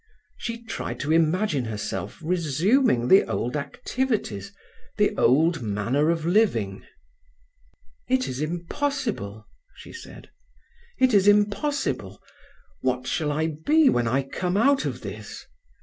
[0.35, 4.51] She tried to imagine herself resuming the old activities,
[4.97, 6.83] the old manner of living.
[8.07, 10.31] "It is impossible," she said;
[10.97, 12.19] "it is impossible!
[12.81, 15.45] What shall I be when I come out of this?